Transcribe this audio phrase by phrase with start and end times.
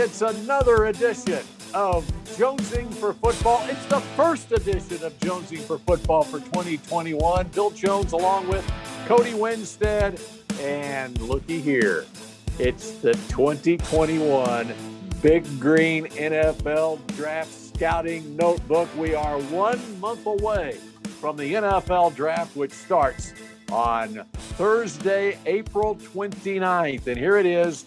[0.00, 1.40] It's another edition
[1.74, 2.06] of
[2.36, 3.66] Jonesing for Football.
[3.68, 7.48] It's the first edition of Jonesing for Football for 2021.
[7.48, 8.64] Bill Jones along with
[9.06, 10.20] Cody Winstead.
[10.60, 12.06] And looky here,
[12.60, 14.72] it's the 2021
[15.20, 18.88] Big Green NFL Draft Scouting Notebook.
[18.96, 20.78] We are one month away
[21.20, 23.34] from the NFL Draft, which starts
[23.72, 27.08] on Thursday, April 29th.
[27.08, 27.84] And here it is,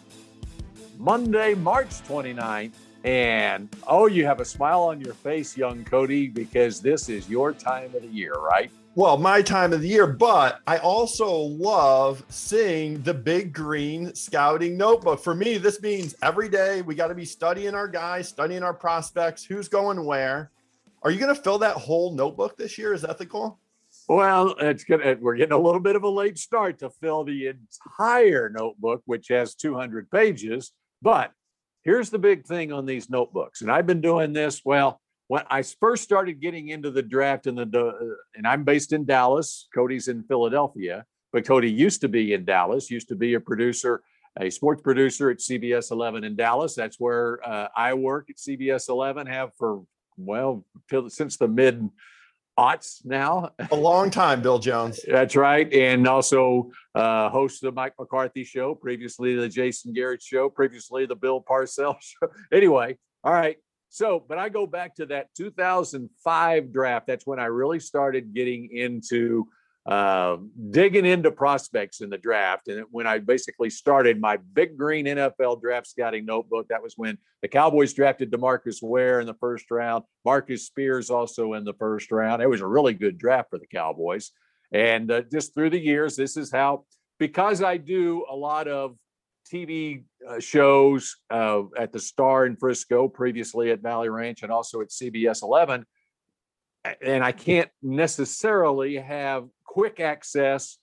[1.02, 2.74] Monday, March 29th.
[3.04, 7.54] And oh, you have a smile on your face, young Cody, because this is your
[7.54, 8.70] time of the year, right?
[8.94, 14.78] Well, my time of the year, but I also love seeing the big green scouting
[14.78, 15.24] notebook.
[15.24, 18.74] For me, this means every day we got to be studying our guys, studying our
[18.74, 20.52] prospects, who's going where.
[21.02, 22.94] Are you going to fill that whole notebook this year?
[22.94, 23.58] Is that the goal?
[24.08, 25.18] Well, it's gonna.
[25.20, 29.28] We're getting a little bit of a late start to fill the entire notebook, which
[29.30, 30.72] has 200 pages.
[31.02, 31.32] But
[31.84, 34.62] here's the big thing on these notebooks, and I've been doing this.
[34.64, 39.06] Well, when I first started getting into the draft, in the and I'm based in
[39.06, 39.68] Dallas.
[39.74, 42.92] Cody's in Philadelphia, but Cody used to be in Dallas.
[42.92, 44.04] Used to be a producer,
[44.40, 46.76] a sports producer at CBS 11 in Dallas.
[46.76, 49.28] That's where uh, I work at CBS 11.
[49.28, 49.84] Have for
[50.18, 50.66] well
[51.08, 51.90] since the mid
[52.62, 53.50] aughts now.
[53.72, 55.00] A long time, Bill Jones.
[55.08, 55.72] That's right.
[55.74, 61.16] And also uh, host the Mike McCarthy show, previously the Jason Garrett show, previously the
[61.16, 62.28] Bill Parcells show.
[62.52, 63.58] Anyway, all right.
[63.90, 67.08] So, but I go back to that 2005 draft.
[67.08, 69.48] That's when I really started getting into
[69.86, 70.38] uh,
[70.70, 72.68] digging into prospects in the draft.
[72.68, 77.18] And when I basically started my big green NFL draft scouting notebook, that was when
[77.42, 82.12] the Cowboys drafted Demarcus Ware in the first round, Marcus Spears also in the first
[82.12, 82.42] round.
[82.42, 84.32] It was a really good draft for the Cowboys.
[84.72, 86.86] And uh, just through the years, this is how,
[87.18, 88.96] because I do a lot of
[89.52, 94.82] TV uh, shows uh, at the Star in Frisco, previously at Valley Ranch, and also
[94.82, 95.86] at CBS 11
[97.02, 100.78] and I can't necessarily have quick access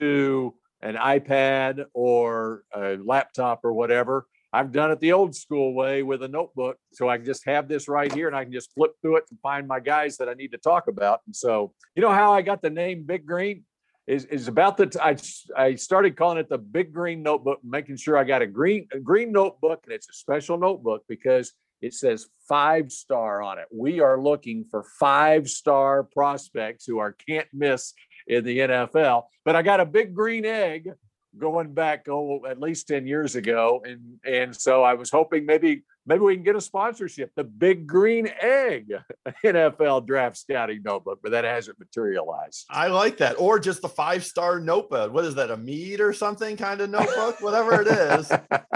[0.00, 4.26] to an iPad or a laptop or whatever.
[4.52, 6.76] I've done it the old school way with a notebook.
[6.92, 9.24] So I can just have this right here and I can just flip through it
[9.30, 11.20] and find my guys that I need to talk about.
[11.26, 13.62] And so, you know how I got the name Big Green?
[14.08, 15.16] Is, is about the t- I,
[15.56, 18.98] I started calling it the big green notebook making sure i got a green a
[18.98, 23.66] green notebook and it's a special notebook because it says five star on it.
[23.72, 27.92] We are looking for five star prospects who are can't miss
[28.34, 29.24] in the NFL.
[29.44, 30.90] But I got a big green egg
[31.38, 33.82] going back oh, at least 10 years ago.
[33.84, 37.86] And and so I was hoping maybe maybe we can get a sponsorship, the big
[37.86, 38.92] green egg
[39.44, 42.66] NFL draft scouting notebook, but that hasn't materialized.
[42.70, 43.36] I like that.
[43.38, 45.12] Or just the five star notebook.
[45.12, 47.40] What is that, a mead or something kind of notebook?
[47.40, 48.32] Whatever it is,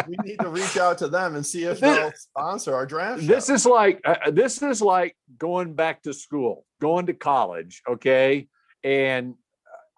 [0.07, 3.23] we need to reach out to them and see if they'll sponsor our draft.
[3.23, 3.27] Show.
[3.27, 8.49] This is like uh, this is like going back to school, going to college, okay?
[8.85, 9.35] And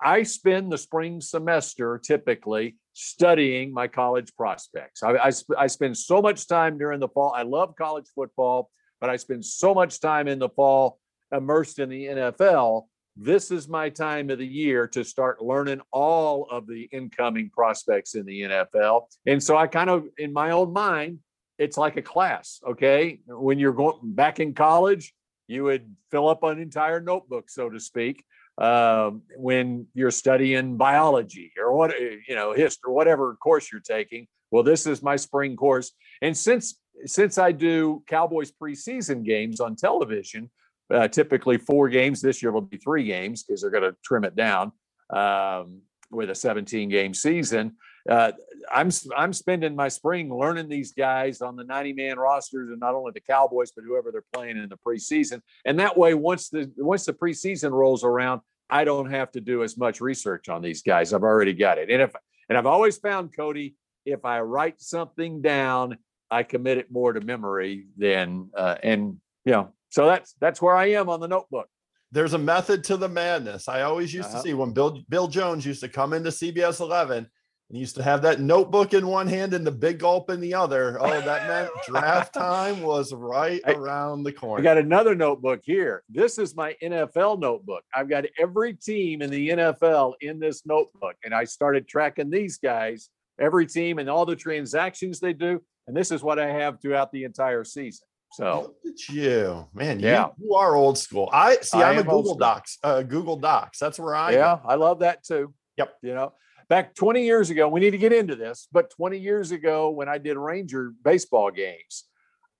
[0.00, 5.02] I spend the spring semester typically studying my college prospects.
[5.02, 7.32] I, I, I, spend so much time during the fall.
[7.34, 8.70] I love college football,
[9.00, 10.98] but I spend so much time in the fall
[11.32, 12.86] immersed in the NFL.
[13.16, 18.14] This is my time of the year to start learning all of the incoming prospects
[18.14, 19.06] in the NFL.
[19.26, 21.18] And so I kind of, in my own mind,
[21.58, 22.60] it's like a class.
[22.66, 23.20] Okay.
[23.26, 25.12] When you're going back in college,
[25.48, 28.24] you would fill up an entire notebook, so to speak
[28.60, 34.62] um, when you're studying biology or what you know history whatever course you're taking well
[34.62, 35.92] this is my spring course.
[36.22, 40.50] And since since i do cowboys preseason games on television
[40.92, 44.24] uh, typically four games this year will be three games because they're going to trim
[44.24, 44.72] it down
[45.10, 47.76] um, with a 17 game season
[48.08, 48.32] uh,
[48.72, 52.94] I'm I'm spending my spring learning these guys on the 90 man rosters and not
[52.94, 55.40] only the Cowboys but whoever they're playing in the preseason.
[55.64, 59.62] And that way, once the once the preseason rolls around, I don't have to do
[59.62, 61.12] as much research on these guys.
[61.12, 61.90] I've already got it.
[61.90, 62.12] And if
[62.48, 65.98] and I've always found Cody, if I write something down,
[66.30, 69.72] I commit it more to memory than uh, and you know.
[69.90, 71.68] So that's that's where I am on the notebook
[72.10, 73.68] there's a method to the madness.
[73.68, 74.38] I always used uh-huh.
[74.38, 77.28] to see when Bill Bill Jones used to come into CBS 11
[77.68, 80.54] and used to have that notebook in one hand and the big gulp in the
[80.54, 80.96] other.
[81.00, 84.60] Oh, that meant draft time was right I, around the corner.
[84.60, 86.02] I got another notebook here.
[86.08, 87.84] This is my NFL notebook.
[87.94, 92.56] I've got every team in the NFL in this notebook, and I started tracking these
[92.56, 95.60] guys, every team, and all the transactions they do.
[95.86, 98.06] And this is what I have throughout the entire season.
[98.32, 100.00] So Look at you, man.
[100.00, 101.30] Yeah, you, you are old school.
[101.32, 101.78] I see.
[101.78, 102.78] I am a Google Docs.
[102.82, 103.78] Uh, Google Docs.
[103.78, 104.32] That's where I.
[104.32, 105.54] Yeah, I love that too.
[105.78, 105.94] Yep.
[106.02, 106.32] You know,
[106.68, 110.08] back 20 years ago, we need to get into this, but 20 years ago, when
[110.08, 112.04] I did Ranger baseball games,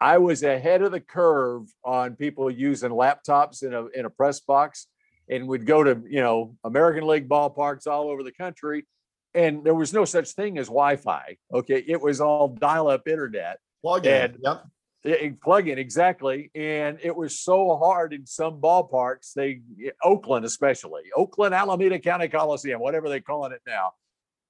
[0.00, 4.40] I was ahead of the curve on people using laptops in a in a press
[4.40, 4.87] box
[5.28, 8.87] and would go to, you know, American League ballparks all over the country.
[9.34, 11.37] And there was no such thing as Wi-Fi.
[11.52, 11.84] Okay.
[11.87, 13.58] It was all dial-up internet.
[13.82, 14.12] Plug in.
[14.12, 14.64] And- Yep.
[15.05, 19.61] It- plug in exactly and it was so hard in some ballparks they
[20.03, 23.93] oakland especially oakland alameda county coliseum whatever they're calling it now.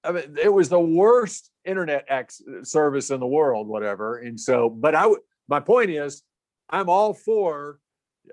[0.02, 4.70] I mean it was the worst internet ex- service in the world whatever and so
[4.70, 5.06] but i
[5.48, 6.22] my point is
[6.70, 7.78] i'm all for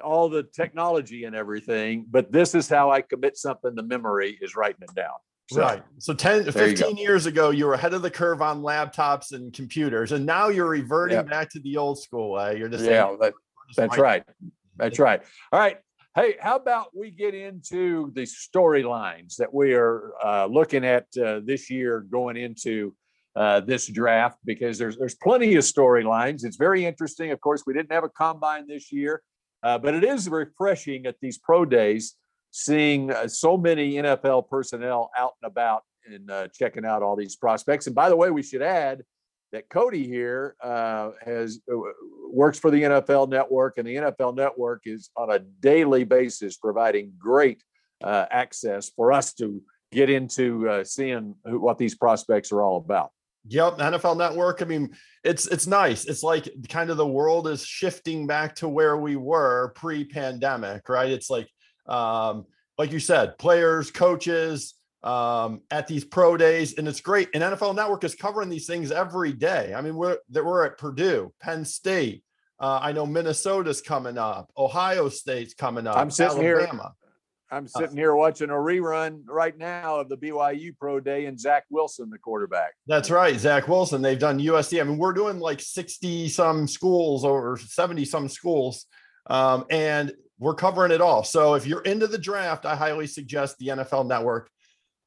[0.01, 4.55] all the technology and everything but this is how i commit something to memory is
[4.55, 5.15] writing it down
[5.51, 5.83] So, Right.
[5.99, 6.87] So 10, There you go.
[6.87, 10.49] 15 years ago, you were ahead of the curve on laptops and computers, and now
[10.49, 11.23] you're reverting Yeah.
[11.23, 12.57] back to the old school way.
[12.57, 13.33] You're just yeah saying, that,
[13.67, 14.23] just That's right.
[14.77, 15.21] That's right.
[15.51, 15.77] All right.
[16.15, 21.41] Hey, how about we get into the storylines that we are uh, looking at uh,
[21.43, 22.95] this year going into
[23.35, 24.39] uh, this draft?
[24.45, 26.43] Because there's there's plenty of storylines.
[26.43, 27.31] It's very interesting.
[27.31, 29.21] Of course, we didn't have a combine this year,
[29.61, 32.15] uh, but it is refreshing at these pro days
[32.57, 37.35] seeing uh, so many NFL personnel out and about and uh, checking out all these
[37.35, 37.85] prospects.
[37.85, 39.03] And by the way, we should add
[39.51, 41.75] that Cody here uh, has uh,
[42.31, 47.11] works for the NFL Network, and the NFL Network is on a daily basis providing
[47.19, 47.61] great
[48.01, 49.61] uh, access for us to
[49.91, 53.09] get into uh, seeing who, what these prospects are all about.
[53.49, 54.61] Yep, NFL Network.
[54.61, 56.05] I mean, it's it's nice.
[56.05, 61.11] It's like kind of the world is shifting back to where we were pre-pandemic, right?
[61.11, 61.49] It's like
[61.87, 62.45] um
[62.77, 67.29] like you said, players, coaches um at these pro days and it's great.
[67.33, 69.73] And NFL Network is covering these things every day.
[69.75, 72.23] I mean, we're that we're at Purdue, Penn State.
[72.59, 75.97] Uh, I know Minnesota's coming up, Ohio State's coming up.
[75.97, 76.59] I'm sitting here-
[77.51, 81.63] I'm sitting here watching a rerun right now of the BYU Pro Day and Zach
[81.69, 82.73] Wilson, the quarterback.
[82.87, 84.01] That's right, Zach Wilson.
[84.01, 84.81] They've done USC.
[84.81, 88.87] I mean, we're doing like 60 some schools or 70 some schools,
[89.27, 91.23] um, and we're covering it all.
[91.23, 94.49] So if you're into the draft, I highly suggest the NFL Network.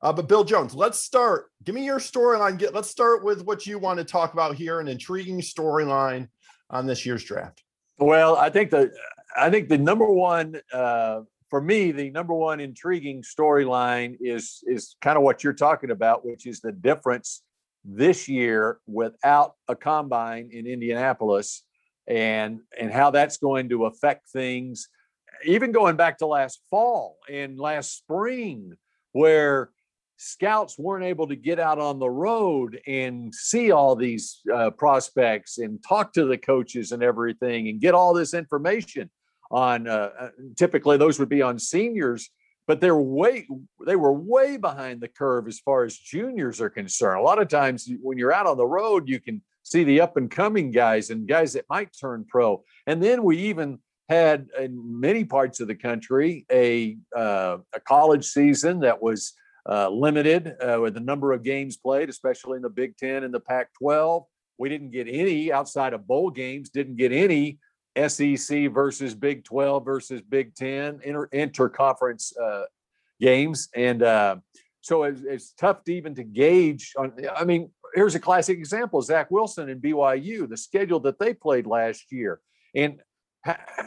[0.00, 1.46] Uh, but Bill Jones, let's start.
[1.64, 2.56] Give me your storyline.
[2.56, 6.28] Get let's start with what you want to talk about here, an intriguing storyline
[6.70, 7.62] on this year's draft.
[7.98, 8.92] Well, I think the
[9.36, 14.96] I think the number one uh, for me, the number one intriguing storyline is is
[15.00, 17.42] kind of what you're talking about, which is the difference
[17.84, 21.64] this year without a combine in Indianapolis,
[22.06, 24.88] and and how that's going to affect things,
[25.44, 28.74] even going back to last fall and last spring,
[29.12, 29.70] where
[30.16, 35.58] scouts weren't able to get out on the road and see all these uh, prospects
[35.58, 39.08] and talk to the coaches and everything and get all this information
[39.50, 42.30] on uh, uh, typically those would be on seniors
[42.66, 43.46] but they're way
[43.86, 47.18] they were way behind the curve as far as juniors are concerned.
[47.18, 50.16] A lot of times when you're out on the road you can see the up
[50.16, 52.62] and coming guys and guys that might turn pro.
[52.86, 53.78] And then we even
[54.08, 59.34] had in many parts of the country a uh, a college season that was
[59.68, 63.34] uh, limited uh, with the number of games played, especially in the Big Ten and
[63.34, 64.24] the Pac 12.
[64.58, 67.58] We didn't get any outside of bowl games, didn't get any
[68.06, 72.64] SEC versus Big 12 versus Big 10 inter, interconference uh,
[73.20, 73.68] games.
[73.74, 74.36] And uh,
[74.80, 77.12] so it's, it's tough to even to gauge on.
[77.36, 81.66] I mean, here's a classic example Zach Wilson and BYU, the schedule that they played
[81.66, 82.40] last year.
[82.74, 83.00] And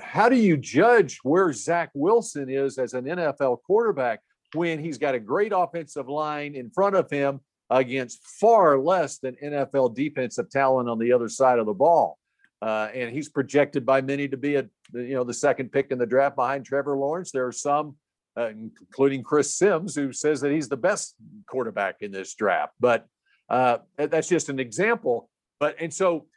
[0.01, 4.22] how do you judge where Zach Wilson is as an NFL quarterback?
[4.53, 7.39] when he's got a great offensive line in front of him
[7.70, 12.18] against far less than NFL defensive talent on the other side of the ball.
[12.62, 15.98] Uh, and he's projected by many to be a you know the second pick in
[15.98, 17.32] the draft behind Trevor Lawrence.
[17.32, 17.96] There are some,
[18.38, 21.15] uh, including Chris Simms, who says that he's the best
[21.48, 22.74] quarterback in this draft.
[22.80, 23.08] But
[23.50, 25.30] uh, that's just an example.
[25.60, 26.27] But and so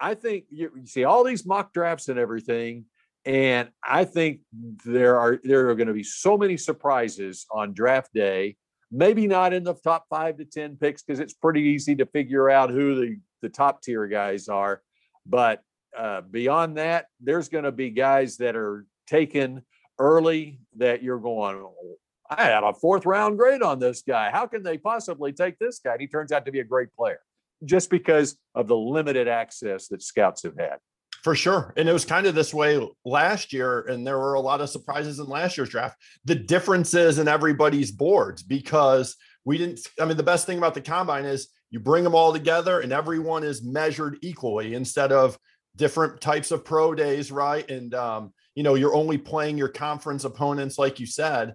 [0.00, 2.86] I think you, you see all these mock drafts and everything,
[3.24, 4.40] and I think
[4.84, 8.56] there are there are going to be so many surprises on draft day.
[8.90, 12.50] Maybe not in the top five to ten picks because it's pretty easy to figure
[12.50, 14.82] out who the the top tier guys are.
[15.26, 15.62] But
[15.96, 19.62] uh, beyond that, there's going to be guys that are taken
[19.98, 21.56] early that you're going.
[21.56, 21.96] "Oh,
[22.28, 24.30] I had a fourth round grade on this guy.
[24.30, 25.92] How can they possibly take this guy?
[25.92, 27.20] And he turns out to be a great player
[27.64, 30.78] just because of the limited access that scouts have had.
[31.22, 31.72] For sure.
[31.78, 33.80] And it was kind of this way last year.
[33.80, 35.96] And there were a lot of surprises in last year's draft.
[36.26, 39.80] The differences in everybody's boards because we didn't.
[39.98, 42.92] I mean, the best thing about the combine is you bring them all together and
[42.92, 45.38] everyone is measured equally instead of
[45.76, 47.68] different types of pro days, right?
[47.70, 51.54] And, um, you know, you're only playing your conference opponents, like you said.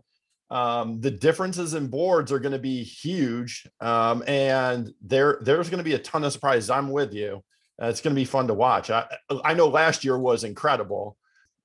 [0.51, 5.77] Um, the differences in boards are going to be huge, um, and there there's going
[5.77, 6.69] to be a ton of surprises.
[6.69, 7.43] I'm with you.
[7.81, 8.89] Uh, it's going to be fun to watch.
[8.89, 9.05] I
[9.43, 11.17] I know last year was incredible,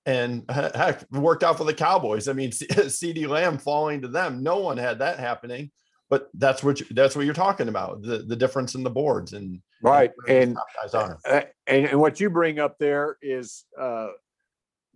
[0.04, 2.28] and heck, worked out for the Cowboys.
[2.28, 4.42] I mean, CeeDee Lamb falling to them.
[4.42, 5.70] No one had that happening,
[6.10, 8.02] but that's what you, that's what you're talking about.
[8.02, 10.58] The the difference in the boards and right and
[11.24, 14.08] and and what you bring up there is uh,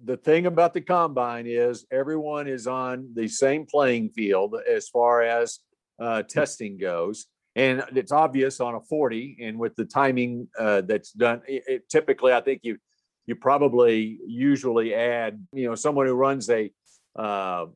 [0.04, 5.22] the thing about the combine is everyone is on the same playing field as far
[5.22, 5.60] as
[6.00, 7.26] uh, testing goes.
[7.56, 11.88] And it's obvious on a 40 and with the timing uh, that's done, it, it,
[11.88, 12.78] typically, I think you,
[13.26, 16.70] you probably usually add, you know, someone who runs a,
[17.18, 17.66] uh,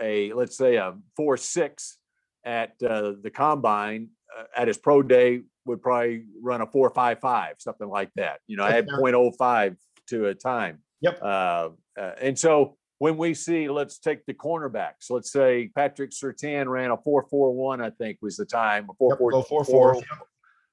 [0.00, 1.98] a, let's say a four, six
[2.44, 7.20] at uh, the combine uh, at his pro day would probably run a four, five,
[7.20, 8.40] five, something like that.
[8.46, 9.76] You know, add 0.05
[10.08, 10.78] to a time.
[11.02, 11.18] Yep.
[11.20, 11.68] Uh,
[11.98, 15.10] uh, and so when we see, let's take the cornerbacks.
[15.10, 17.80] Let's say Patrick Surtain ran a four four one.
[17.80, 18.88] I think was the time.
[18.98, 20.02] Four four yep, four four.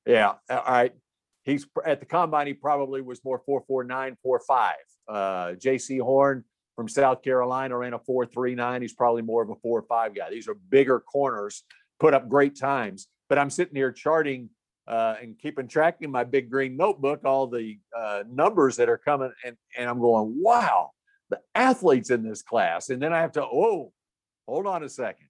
[0.05, 0.33] Yeah.
[0.49, 0.93] All right.
[1.43, 2.45] He's at the combine.
[2.47, 4.75] He probably was more four four nine four five.
[5.07, 6.43] Uh, Jaycee Horn
[6.75, 8.83] from South Carolina ran a four three nine.
[8.83, 10.29] He's probably more of a four five guy.
[10.29, 11.63] These are bigger corners,
[11.99, 13.07] put up great times.
[13.27, 14.49] But I'm sitting here charting
[14.89, 18.97] uh, and keeping track in my big green notebook all the uh, numbers that are
[18.97, 20.91] coming, and and I'm going, wow,
[21.29, 23.93] the athletes in this class, and then I have to, oh,
[24.47, 25.27] hold on a second,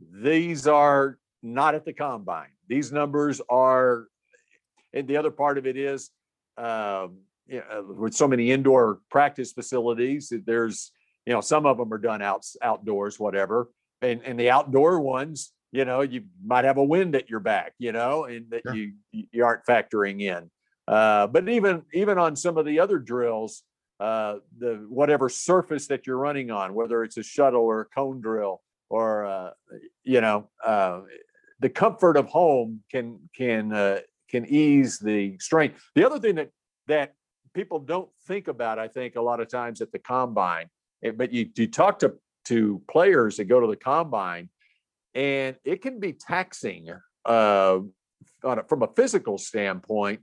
[0.00, 2.48] these are not at the combine.
[2.66, 4.06] These numbers are,
[4.94, 6.10] and the other part of it is,
[6.56, 10.92] um, you know, with so many indoor practice facilities, there's,
[11.26, 13.68] you know, some of them are done out outdoors, whatever,
[14.00, 17.72] and and the outdoor ones you know you might have a wind at your back
[17.78, 18.74] you know and that sure.
[18.74, 20.48] you you aren't factoring in
[20.86, 23.64] uh, but even even on some of the other drills
[24.00, 28.20] uh, the whatever surface that you're running on whether it's a shuttle or a cone
[28.20, 29.50] drill or uh,
[30.04, 31.00] you know uh,
[31.60, 33.98] the comfort of home can can uh,
[34.30, 36.50] can ease the strain the other thing that
[36.86, 37.14] that
[37.52, 40.66] people don't think about i think a lot of times at the combine
[41.02, 42.14] eh, but you, you talk to
[42.44, 44.48] to players that go to the combine
[45.14, 46.88] and it can be taxing
[47.24, 47.78] uh,
[48.42, 50.20] a, from a physical standpoint.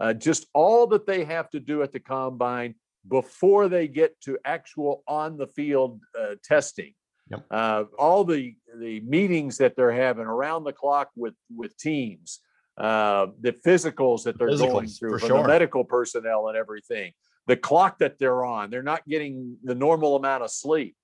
[0.00, 2.74] Uh, just all that they have to do at the combine
[3.08, 6.94] before they get to actual on the field uh, testing.
[7.30, 7.44] Yep.
[7.50, 12.40] Uh, all the the meetings that they're having around the clock with with teams,
[12.76, 15.42] uh, the physicals that they're physicals, going through from sure.
[15.42, 17.12] the medical personnel and everything,
[17.46, 20.96] the clock that they're on, they're not getting the normal amount of sleep.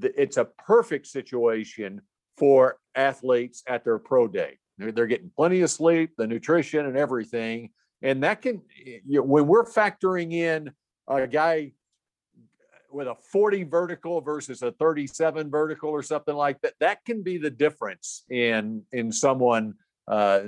[0.00, 2.02] It's a perfect situation
[2.36, 4.58] for athletes at their pro day.
[4.78, 7.70] They're, getting plenty of sleep, the nutrition, and everything.
[8.02, 10.70] And that can, you know, when we're factoring in
[11.08, 11.72] a guy
[12.90, 17.38] with a 40 vertical versus a 37 vertical or something like that, that can be
[17.38, 19.74] the difference in in someone
[20.08, 20.40] uh,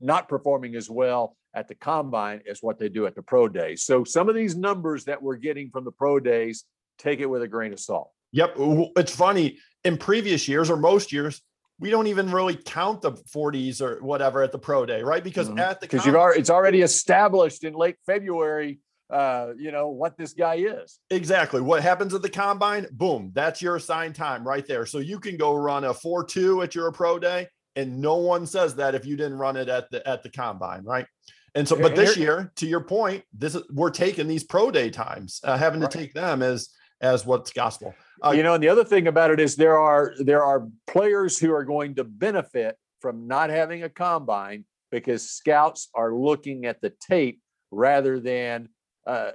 [0.00, 3.76] not performing as well at the combine as what they do at the pro day.
[3.76, 6.64] So some of these numbers that we're getting from the pro days,
[6.98, 8.10] take it with a grain of salt.
[8.32, 8.54] Yep.
[8.96, 11.40] It's funny in previous years or most years,
[11.80, 15.22] we don't even really count the 40s or whatever at the pro day, right?
[15.22, 15.60] Because mm-hmm.
[15.60, 18.80] at the because you've already it's already established in late February
[19.10, 21.00] uh, you know, what this guy is.
[21.10, 21.60] Exactly.
[21.60, 22.86] What happens at the combine?
[22.92, 24.84] Boom, that's your assigned time right there.
[24.84, 28.74] So you can go run a 4-2 at your pro day, and no one says
[28.76, 31.06] that if you didn't run it at the at the combine, right?
[31.54, 34.90] And so, but this year, to your point, this is we're taking these pro day
[34.90, 35.90] times, uh, having right.
[35.90, 36.68] to take them as
[37.00, 37.94] as what's gospel.
[38.24, 41.38] Uh, you know, and the other thing about it is there are there are players
[41.38, 46.80] who are going to benefit from not having a combine because scouts are looking at
[46.80, 47.40] the tape
[47.70, 48.68] rather than.
[49.06, 49.30] Uh,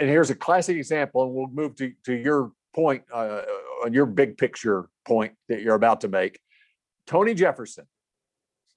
[0.00, 3.42] and here's a classic example, and we'll move to to your point uh,
[3.84, 6.38] on your big picture point that you're about to make.
[7.06, 7.86] Tony Jefferson,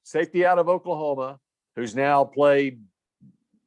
[0.03, 1.39] safety out of Oklahoma,
[1.75, 2.81] who's now played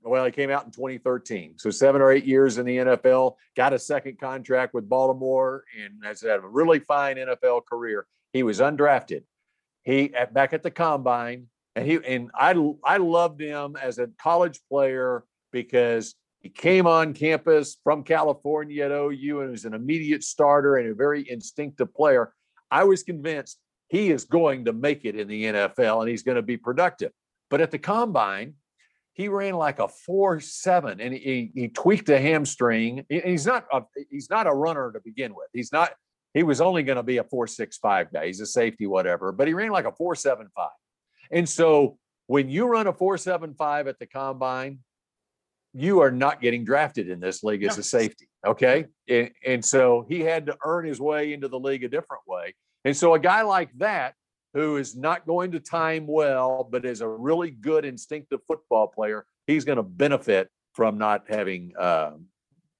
[0.07, 1.55] well, he came out in 2013.
[1.59, 6.05] So seven or eight years in the NFL, got a second contract with Baltimore, and
[6.05, 8.07] has had a really fine NFL career.
[8.33, 9.23] He was undrafted.
[9.83, 14.09] He at, back at the combine, and he and I I loved him as a
[14.19, 20.23] college player because he came on campus from California at OU and was an immediate
[20.23, 22.33] starter and a very instinctive player.
[22.71, 23.59] I was convinced
[23.89, 27.13] he is going to make it in the NFL and he's going to be productive.
[27.51, 28.55] But at the combine,
[29.17, 33.05] he ran like a four seven, and he he tweaked a hamstring.
[33.09, 33.81] He's not a,
[34.11, 35.49] he's not a runner to begin with.
[35.55, 35.93] He's not.
[36.35, 38.27] He was only going to be a four six five guy.
[38.27, 39.33] He's a safety, whatever.
[39.33, 40.77] But he ran like a four seven five,
[41.31, 44.81] and so when you run a four seven five at the combine,
[45.73, 48.29] you are not getting drafted in this league as a safety.
[48.47, 52.23] Okay, and, and so he had to earn his way into the league a different
[52.27, 52.55] way.
[52.85, 54.15] And so a guy like that,
[54.57, 59.27] who is not going to time well, but is a really good instinctive football player,
[59.47, 62.13] he's going to benefit from not having uh,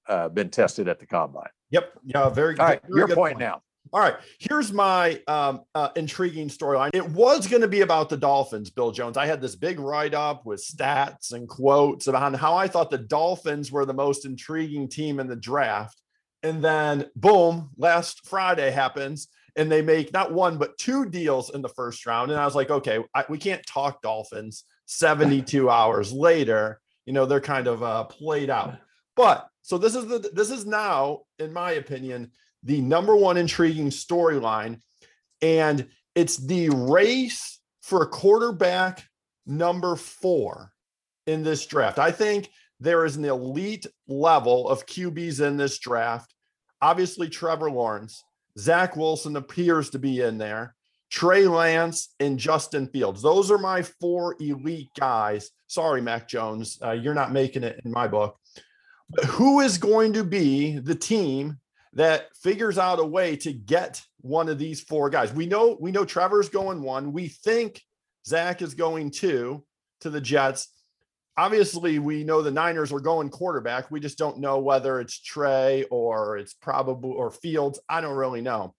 [0.07, 1.49] uh, been tested at the combine.
[1.69, 1.99] Yep.
[2.03, 2.29] Yeah.
[2.29, 2.57] Very.
[2.57, 3.61] All right, very your good point now.
[3.93, 6.89] All right, here's my um, uh, intriguing storyline.
[6.93, 9.15] It was going to be about the Dolphins, Bill Jones.
[9.15, 12.97] I had this big write up with stats and quotes about how I thought the
[12.97, 16.01] Dolphins were the most intriguing team in the draft.
[16.43, 21.61] And then, boom, last Friday happens and they make not one, but two deals in
[21.61, 22.31] the first round.
[22.31, 26.79] And I was like, okay, I, we can't talk Dolphins 72 hours later.
[27.05, 28.77] You know, they're kind of uh, played out.
[29.15, 32.31] But so this is the this is now, in my opinion,
[32.63, 34.79] the number one intriguing storyline.
[35.41, 39.03] And it's the race for quarterback
[39.45, 40.71] number four
[41.25, 41.99] in this draft.
[41.99, 42.49] I think
[42.79, 46.33] there is an elite level of QBs in this draft.
[46.81, 48.23] Obviously, Trevor Lawrence,
[48.57, 50.75] Zach Wilson appears to be in there,
[51.09, 53.21] Trey Lance, and Justin Fields.
[53.21, 55.51] Those are my four elite guys.
[55.67, 58.37] Sorry, Mac Jones, uh, you're not making it in my book.
[59.09, 61.57] But who is going to be the team
[61.93, 65.33] that figures out a way to get one of these four guys.
[65.33, 67.11] We know we know Trevor's going one.
[67.11, 67.81] We think
[68.25, 69.63] Zach is going two
[70.01, 70.67] to the Jets.
[71.37, 73.91] Obviously, we know the Niners are going quarterback.
[73.91, 77.79] We just don't know whether it's Trey or it's probably or Fields.
[77.87, 78.73] I don't really know.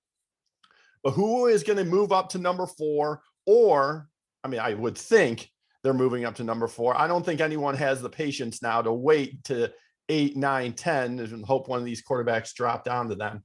[1.05, 3.23] But who is going to move up to number four?
[3.47, 4.09] Or,
[4.43, 5.49] I mean, I would think
[5.83, 6.99] they're moving up to number four.
[6.99, 9.73] I don't think anyone has the patience now to wait to
[10.09, 13.45] eight, nine, 10, and hope one of these quarterbacks drop down to them.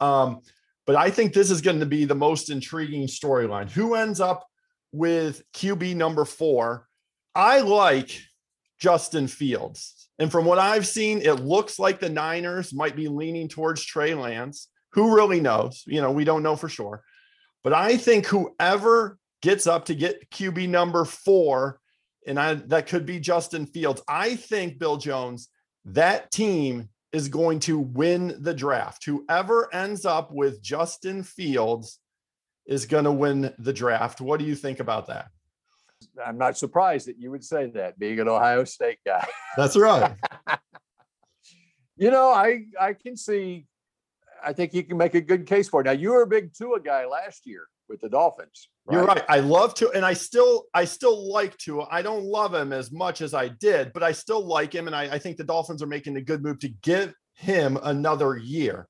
[0.00, 0.40] Um,
[0.86, 3.70] but I think this is going to be the most intriguing storyline.
[3.70, 4.44] Who ends up
[4.92, 6.88] with QB number four?
[7.34, 8.20] I like
[8.80, 10.08] Justin Fields.
[10.18, 14.14] And from what I've seen, it looks like the Niners might be leaning towards Trey
[14.14, 14.68] Lance.
[14.92, 15.84] Who really knows?
[15.86, 17.02] You know, we don't know for sure.
[17.62, 21.78] But I think whoever gets up to get QB number four,
[22.26, 25.48] and I, that could be Justin Fields, I think Bill Jones
[25.86, 29.04] that team is going to win the draft.
[29.04, 31.98] Whoever ends up with Justin Fields
[32.66, 34.20] is going to win the draft.
[34.20, 35.28] What do you think about that?
[36.24, 39.26] I'm not surprised that you would say that, being an Ohio State guy.
[39.56, 40.14] That's right.
[41.96, 43.66] you know, I I can see.
[44.42, 45.84] I think you can make a good case for it.
[45.84, 48.70] Now, you were a big Tua guy last year with the Dolphins.
[48.86, 48.96] Right?
[48.96, 49.22] You're right.
[49.28, 51.82] I love to, and I still, I still like to.
[51.82, 54.96] I don't love him as much as I did, but I still like him, and
[54.96, 58.88] I, I think the Dolphins are making a good move to give him another year.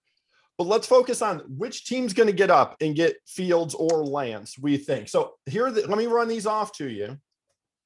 [0.61, 4.59] But let's focus on which team's going to get up and get Fields or Lance.
[4.59, 5.37] We think so.
[5.47, 7.17] Here, the, let me run these off to you.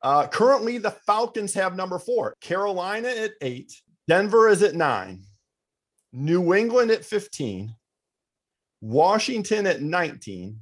[0.03, 5.23] Uh, currently, the Falcons have number four, Carolina at eight, Denver is at nine,
[6.13, 7.73] New England at 15,
[8.81, 10.59] Washington at 19,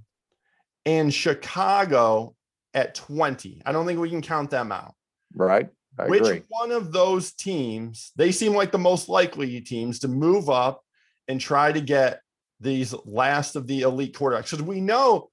[0.84, 2.34] and Chicago
[2.74, 3.62] at 20.
[3.64, 4.92] I don't think we can count them out.
[5.34, 5.70] Right.
[5.98, 6.42] I Which agree.
[6.48, 10.82] one of those teams, they seem like the most likely teams to move up
[11.28, 12.20] and try to get
[12.60, 14.50] these last of the elite quarterbacks?
[14.50, 15.30] Because we know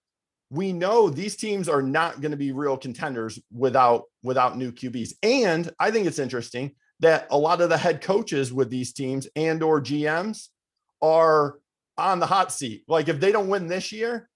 [0.52, 5.14] we know these teams are not going to be real contenders without without new QBs.
[5.22, 6.72] And I think it's interesting
[7.02, 10.48] that a lot of the head coaches with these teams and or GMs
[11.02, 11.60] are
[11.98, 12.84] on the hot seat.
[12.88, 14.30] Like if they don't win this year,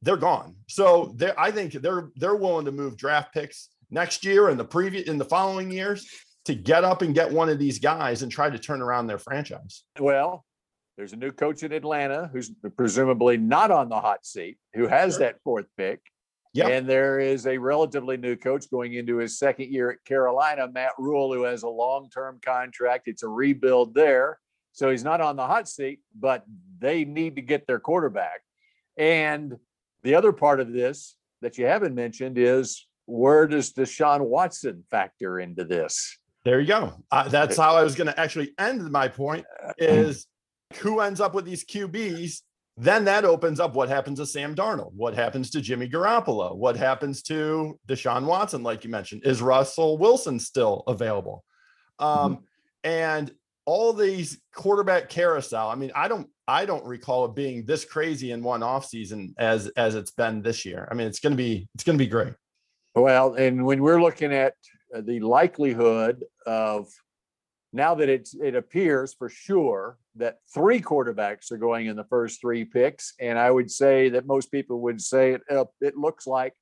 [0.00, 0.56] they're gone.
[0.68, 4.64] So they I think they're they're willing to move draft picks next year and the
[4.64, 6.08] previous in the following years
[6.46, 9.18] to get up and get one of these guys and try to turn around their
[9.18, 9.84] franchise.
[10.00, 10.44] Well,
[10.96, 15.14] there's a new coach in Atlanta who's presumably not on the hot seat, who has
[15.14, 15.20] sure.
[15.20, 16.00] that fourth pick.
[16.54, 16.68] Yep.
[16.68, 20.92] And there is a relatively new coach going into his second year at Carolina, Matt
[20.98, 23.08] Rhule, who has a long term contract.
[23.08, 24.38] It's a rebuild there.
[24.72, 26.44] So he's not on the hot seat, but
[26.78, 28.42] they need to get their quarterback.
[28.98, 29.56] And
[30.02, 35.40] the other part of this that you haven't mentioned is where does Deshaun Watson factor
[35.40, 36.18] into this?
[36.44, 36.92] There you go.
[37.10, 39.46] Uh, that's how I was going to actually end my point
[39.78, 40.26] is
[40.76, 42.40] who ends up with these QBs.
[42.78, 46.74] Then that opens up what happens to Sam Darnold, what happens to Jimmy Garoppolo, what
[46.74, 49.26] happens to Deshaun Watson, like you mentioned.
[49.26, 51.44] Is Russell Wilson still available?
[51.98, 52.44] Um, mm-hmm.
[52.84, 53.32] And
[53.64, 55.68] all these quarterback carousel.
[55.68, 59.68] I mean, I don't I don't recall it being this crazy in one offseason as
[59.76, 60.88] as it's been this year.
[60.90, 62.34] I mean, it's going to be it's to be great.
[62.94, 64.54] Well, and when we're looking at
[64.92, 66.88] the likelihood of
[67.72, 72.40] now that it's it appears for sure that three quarterbacks are going in the first
[72.40, 76.26] three picks, and I would say that most people would say it uh, it looks
[76.26, 76.54] like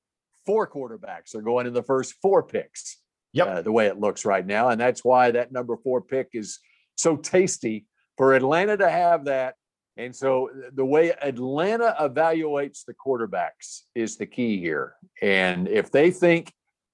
[0.46, 2.98] four quarterbacks are going in the first four picks.
[3.32, 3.46] Yep.
[3.46, 6.58] Uh, the way it looks right now, and that's why that number four pick is
[6.96, 9.54] so tasty for Atlanta to have that
[9.96, 14.94] And so the way Atlanta evaluates the quarterbacks is the key here.
[15.20, 16.52] And if they think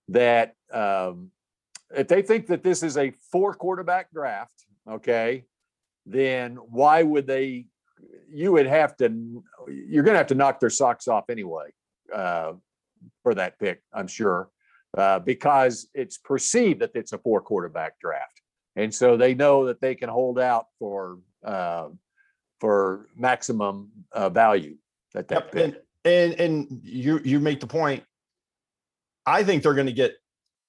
[0.08, 1.30] that um,
[1.94, 5.44] if they think that this is a four quarterback draft, okay,
[6.04, 7.66] then why would they?
[8.30, 9.42] You would have to.
[9.68, 11.70] You're going to have to knock their socks off anyway
[12.14, 12.52] uh,
[13.22, 14.50] for that pick, I'm sure,
[14.96, 18.42] uh, because it's perceived that it's a four quarterback draft,
[18.74, 21.88] and so they know that they can hold out for uh,
[22.60, 24.76] for maximum uh, value
[25.14, 25.64] at that Yep, pick.
[25.64, 28.02] and, and and you you make the point.
[29.24, 30.14] I think they're going to get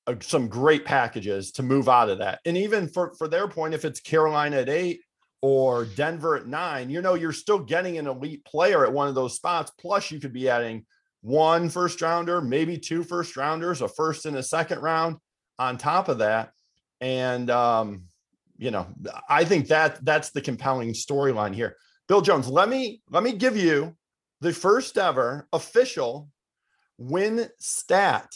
[0.08, 3.74] uh, some great packages to move out of that, and even for for their point,
[3.74, 5.02] if it's Carolina at eight
[5.41, 9.15] or Denver at nine, you know, you're still getting an elite player at one of
[9.15, 9.72] those spots.
[9.80, 10.86] Plus, you could be adding
[11.22, 15.17] one first rounder, maybe two first rounders, a first and a second round
[15.60, 16.52] on top of that,
[17.02, 18.04] and um,
[18.58, 18.88] you know,
[19.30, 21.76] I think that that's the compelling storyline here.
[22.08, 23.96] Bill Jones, let me let me give you
[24.41, 26.30] the first ever official
[26.98, 28.28] win stat,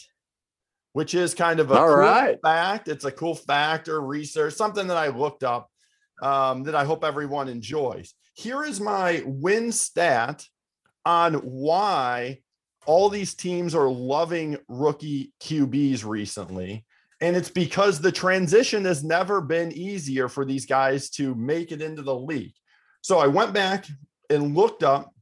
[0.93, 2.37] which is kind of a All cool right.
[2.43, 2.87] fact.
[2.87, 5.69] It's a cool fact or research, something that I looked up
[6.21, 8.13] um, that I hope everyone enjoys.
[8.33, 10.45] Here is my win stat
[11.05, 12.39] on why
[12.85, 16.85] all these teams are loving rookie QBs recently.
[17.19, 21.81] And it's because the transition has never been easier for these guys to make it
[21.81, 22.53] into the league.
[23.01, 23.85] So I went back
[24.29, 25.13] and looked up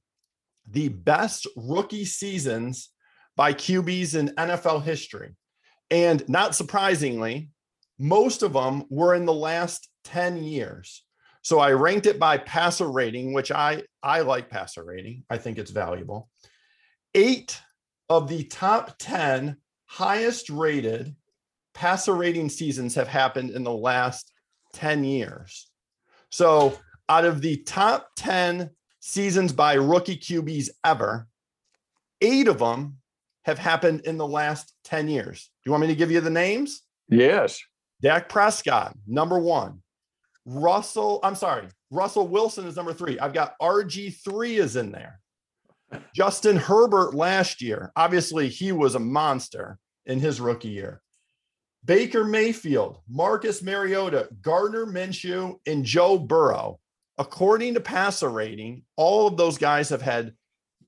[0.69, 2.89] the best rookie seasons
[3.35, 5.35] by QBs in NFL history.
[5.91, 7.49] And not surprisingly,
[7.97, 11.03] most of them were in the last 10 years.
[11.41, 15.23] So I ranked it by passer rating, which I I like passer rating.
[15.29, 16.29] I think it's valuable.
[17.15, 17.59] 8
[18.09, 21.15] of the top 10 highest rated
[21.73, 24.31] passer rating seasons have happened in the last
[24.73, 25.69] 10 years.
[26.29, 31.27] So out of the top 10 seasons by rookie QBs ever,
[32.21, 32.98] eight of them
[33.49, 35.49] have happened in the last 10 years.
[35.63, 36.83] Do you want me to give you the names?
[37.09, 37.59] Yes.
[38.01, 39.81] Dak Prescott, number one.
[40.45, 43.19] Russell, I'm sorry, Russell Wilson is number three.
[43.19, 45.19] I've got RG3 is in there.
[46.15, 51.01] Justin Herbert last year, obviously, he was a monster in his rookie year.
[51.83, 56.79] Baker Mayfield, Marcus Mariota, Gardner Minshew, and Joe Burrow.
[57.17, 60.33] According to passer rating, all of those guys have had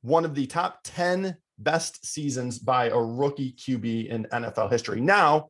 [0.01, 5.01] one of the top 10 best seasons by a rookie QB in NFL history.
[5.01, 5.49] Now,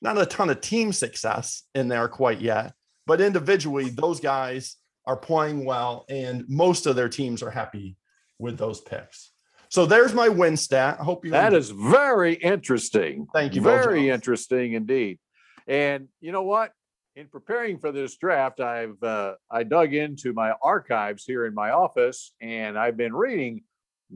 [0.00, 2.72] not a ton of team success in there quite yet,
[3.06, 4.76] but individually, those guys
[5.06, 7.96] are playing well, and most of their teams are happy
[8.38, 9.32] with those picks.
[9.68, 10.98] So there's my win stat.
[11.00, 13.26] I hope you That is very interesting.
[13.32, 15.18] Thank you, Very interesting indeed.
[15.66, 16.72] And you know what?
[17.16, 21.70] In preparing for this draft, I've uh, I dug into my archives here in my
[21.70, 23.62] office, and I've been reading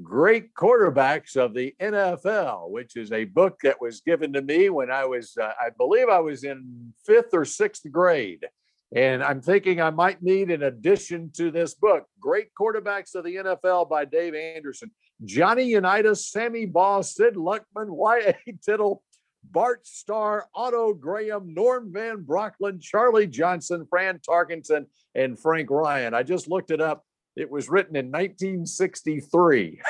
[0.02, 4.90] "Great Quarterbacks of the NFL," which is a book that was given to me when
[4.90, 8.46] I was, uh, I believe, I was in fifth or sixth grade.
[8.94, 13.37] And I'm thinking I might need an addition to this book, Great Quarterbacks of the
[13.37, 14.92] NFL by Dave Anderson.
[15.24, 18.37] Johnny Unitas, Sammy Baugh, Sid Luckman, Y.A.
[18.64, 19.02] Tittle,
[19.50, 26.14] Bart Starr, Otto Graham, Norm Van Brocklin, Charley Johnson, Fran Tarkenton, and Frank Ryan.
[26.14, 27.04] I just looked it up.
[27.37, 29.81] It was written in 1963.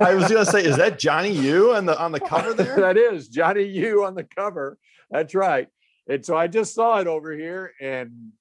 [0.00, 2.76] I was going to say, is that Johnny U on the on the cover there?
[2.76, 4.78] that is Johnny U on the cover.
[5.10, 5.68] That's right.
[6.08, 8.32] And so I just saw it over here, and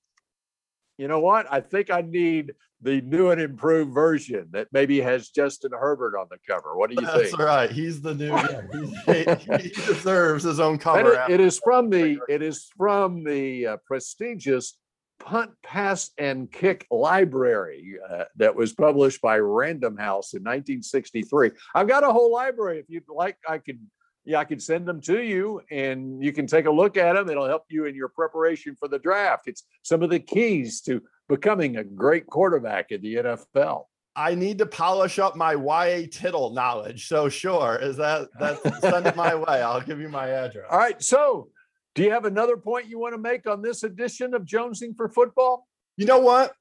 [0.97, 1.45] you know what?
[1.51, 6.25] I think I need the new and improved version that maybe has Justin Herbert on
[6.31, 6.75] the cover.
[6.75, 7.37] What do you That's think?
[7.37, 7.69] That's right.
[7.69, 8.29] He's the new.
[8.31, 11.13] Yeah, he's, he deserves his own cover.
[11.13, 14.77] it- it is from the it is from the uh, prestigious
[15.21, 21.51] Punt, Pass, and Kick Library uh, that was published by Random House in 1963.
[21.75, 22.79] I've got a whole library.
[22.79, 23.79] If you'd like, I could
[24.23, 27.29] yeah, I could send them to you, and you can take a look at them.
[27.29, 29.47] It'll help you in your preparation for the draft.
[29.47, 33.85] It's some of the keys to becoming a great quarterback in the NFL.
[34.15, 37.07] I need to polish up my YA Tittle knowledge.
[37.07, 39.61] So sure, is that that send it my way?
[39.61, 40.65] I'll give you my address.
[40.69, 41.49] All right, so.
[41.93, 45.09] Do you have another point you want to make on this edition of Jonesing for
[45.09, 45.67] Football?
[45.97, 46.53] You know what?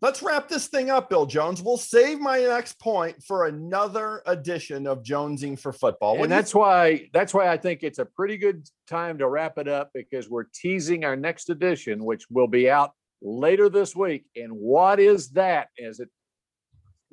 [0.00, 1.62] Let's wrap this thing up, Bill Jones.
[1.62, 6.18] We'll save my next point for another edition of Jonesing for Football.
[6.18, 9.18] What and do you that's why that's why I think it's a pretty good time
[9.18, 13.68] to wrap it up because we're teasing our next edition, which will be out later
[13.68, 14.26] this week.
[14.36, 16.08] And what is that as it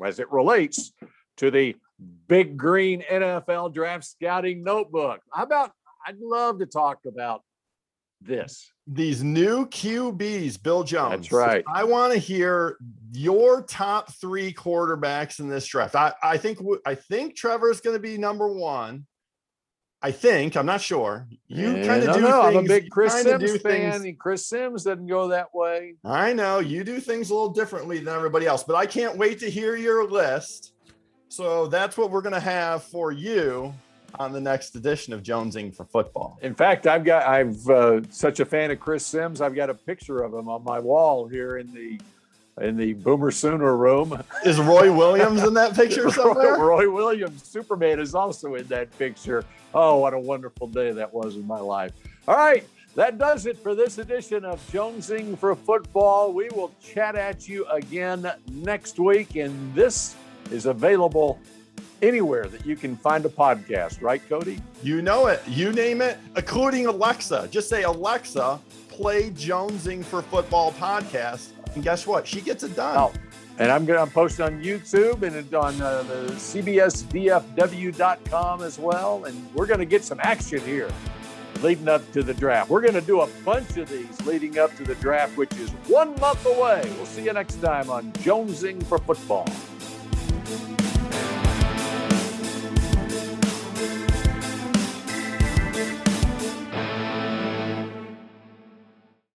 [0.04, 0.92] as it relates
[1.38, 1.76] to the
[2.28, 5.22] big green NFL draft scouting notebook?
[5.32, 5.72] How about
[6.06, 7.44] I'd love to talk about
[8.22, 8.72] this.
[8.88, 11.12] These new QBs, Bill Jones.
[11.30, 11.64] That's right.
[11.68, 12.78] I want to hear
[13.14, 15.96] your top three quarterbacks in this draft.
[15.96, 19.06] I, I think I think Trevor's going to be number one.
[20.04, 21.28] I think I'm not sure.
[21.48, 22.22] You Yeah, kind of no, do.
[22.22, 25.54] no, things, I'm a big Chris Simms fan, things- and Chris Simms doesn't go that
[25.54, 25.94] way.
[26.04, 29.38] I know you do things a little differently than everybody else, but I can't wait
[29.40, 30.74] to hear your list.
[31.30, 33.74] So that's what we're going to have for you
[34.20, 36.38] on the next edition of Jonesing for Football.
[36.42, 39.42] In fact, I've got I've uh, such a fan of Chris Simms.
[39.42, 42.00] I've got a picture of him on my wall here in the
[42.60, 44.22] in the Boomer Sooner room.
[44.46, 46.58] Is Roy Williams in that picture somewhere?
[46.58, 49.44] Roy Williams, Superman, is also in that picture.
[49.74, 51.94] Oh, what a wonderful day that was in my life.
[52.28, 56.34] All right, that does it for this edition of Jonesing for Football.
[56.34, 60.16] We will chat at you again next week, and this
[60.52, 61.40] is available
[62.02, 64.60] anywhere that you can find a podcast, right, Cody?
[64.84, 65.42] You know it.
[65.48, 67.48] You name it, including Alexa.
[67.52, 71.52] Just say, Alexa, play Jonesing for Football podcast.
[71.76, 72.28] And guess what?
[72.28, 72.98] She gets it done.
[72.98, 73.14] Oh,
[73.60, 79.26] and I'm going to post it on YouTube and on uh, the CBSDFW.com as well.
[79.26, 80.90] And we're going to get some action here
[81.62, 82.70] leading up to the draft.
[82.70, 85.70] We're going to do a bunch of these leading up to the draft, which is
[85.88, 86.82] one month away.
[86.98, 89.48] We'll see you next time on Jonesing for Football.